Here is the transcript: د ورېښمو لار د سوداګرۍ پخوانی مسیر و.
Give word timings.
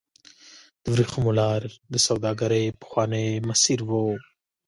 د 0.81 0.83
ورېښمو 0.93 1.31
لار 1.39 1.61
د 1.93 1.95
سوداګرۍ 2.07 2.65
پخوانی 2.79 3.27
مسیر 3.49 3.79
و. 3.89 3.91